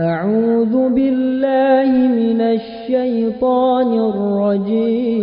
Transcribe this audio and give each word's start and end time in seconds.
أعوذ 0.00 0.88
بالله 0.88 1.90
من 2.08 2.40
الشيطان 2.40 3.92
الرجيم. 4.10 5.16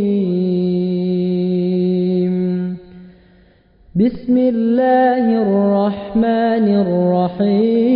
بسم 3.95 4.37
الله 4.37 5.25
الرحمن 5.41 6.65
الرحيم. 6.83 7.93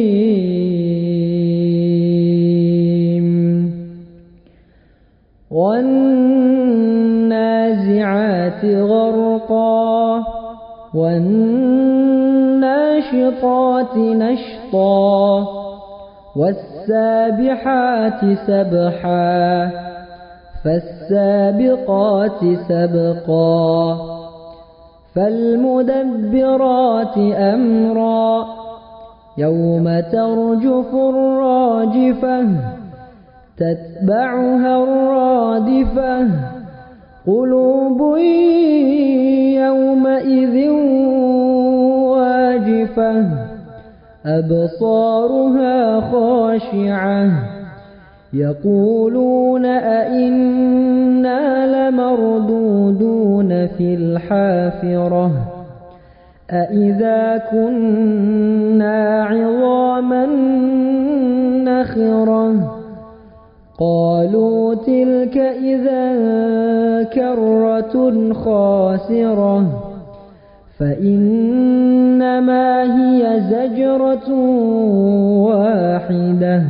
والنازعات 5.52 6.26
غرقا 8.66 10.24
والناشطات 10.94 11.58
نشطا 13.98 15.48
والسابحات 16.38 18.22
سبحا 18.48 19.72
فالسابقات 20.64 22.42
سبقا 22.70 23.98
فالمدبرات 25.16 27.18
أمرا. 27.38 28.46
يوم 29.38 30.00
ترجف 30.00 30.96
الراجفة 30.96 32.48
تتبعها 33.58 34.84
الرادفة. 34.84 36.28
قلوب 37.28 38.18
أبصارها 44.28 46.02
خاشعة. 46.12 47.30
يقولون 48.34 49.66
أئنا 49.66 51.68
لمردودون 51.90 53.68
في 53.68 53.96
الحافرة. 53.96 55.32
أئذا 56.52 57.44
كنا 57.52 59.24
عظاما 59.24 60.26
نخرة. 61.64 62.78
قالوا 63.80 64.76
تلك 64.76 65.38
إذا 65.38 66.14
كرة 67.04 68.34
خاسرة. 68.34 69.66
فإنما 72.28 72.84
هي 72.84 73.42
زجرة 73.42 74.30
واحدة. 75.48 76.64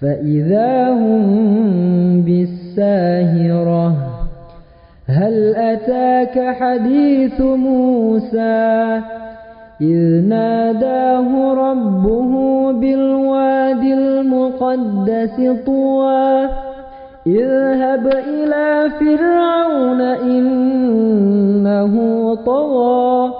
فإذا 0.00 0.90
هم 0.90 2.22
بالساهرة 2.22 3.92
هل 5.08 5.54
أتاك 5.56 6.54
حديث 6.60 7.40
موسى؟ 7.40 9.00
إذ 9.80 10.28
ناداه 10.28 11.54
ربه 11.54 12.32
بالواد 12.72 13.82
المقدس 13.82 15.36
طوى 15.66 16.48
اذهب 17.26 18.06
إلى 18.06 18.90
فرعون 19.00 20.00
إنه 20.00 21.94
طغى. 22.34 23.39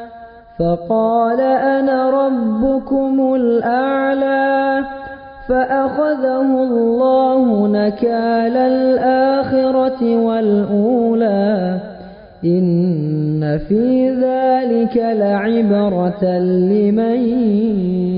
فقال 0.59 1.41
أنا 1.41 2.09
ربكم 2.09 3.35
الأعلى 3.35 4.83
فأخذه 5.47 6.41
الله 6.41 7.67
نكال 7.67 8.57
الآخرة 8.57 10.15
والأولى 10.15 11.79
إن 12.45 13.57
في 13.57 14.09
ذلك 14.09 14.97
لعبرة 14.97 16.23
لمن 16.39 17.19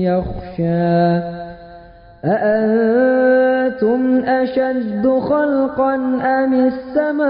يخشى 0.00 1.20
أأنتم 2.24 4.24
أشد 4.24 5.08
خلقا 5.08 5.94
أم 6.24 6.54
السماء 6.54 7.24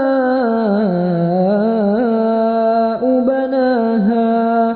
بناها 3.19 4.74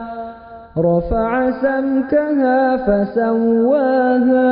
رفع 0.77 1.51
سمكها 1.61 2.77
فسواها 2.77 4.49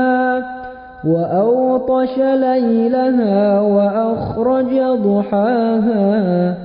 وأوطش 1.05 2.17
ليلها 2.17 3.61
وأخرج 3.61 4.79
ضحاها 5.03 6.55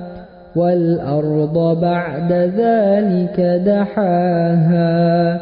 والأرض 0.55 1.77
بعد 1.81 2.31
ذلك 2.33 3.39
دحاها 3.65 5.39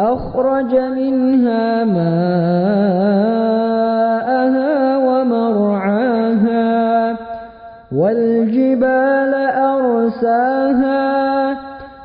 أخرج 0.00 0.74
منها 0.76 1.84
ماءها 1.84 3.36
ومرعاها 4.96 6.66
والجبال 7.92 9.34
أرساها 9.34 10.55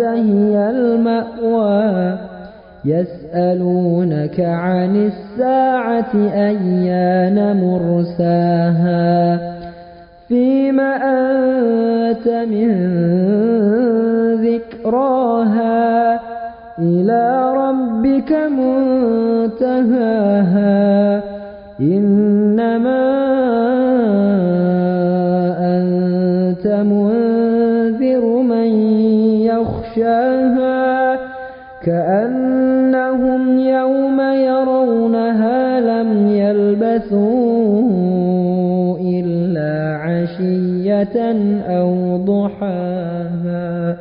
هي 0.00 0.70
المأوى. 0.70 2.18
يسألونك 2.84 4.40
عن 4.40 5.10
الساعة 5.10 6.10
أيان 6.14 7.60
مرساها. 7.64 9.38
فيم 10.28 10.80
أنت 10.80 12.28
من 12.28 12.70
ذكراها. 14.34 16.20
إلى 16.78 17.52
ربك 17.56 18.32
منتهاها. 18.32 19.76
إنما 21.80 22.35
يَغْشَاهَا 30.06 31.18
كَأَنَّهُمْ 31.82 33.58
يَوْمَ 33.58 34.20
يَرَوْنَهَا 34.20 35.80
لَمْ 35.80 36.26
يَلْبَثُوا 36.26 37.18
إِلَّا 38.98 39.96
عَشِيَّةً 39.96 41.16
أَوْ 41.78 42.16
ضُحَاهَا. 42.16 43.96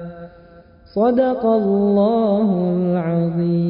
صدق 0.95 1.45
الله 1.45 2.49
العظيم. 2.77 3.65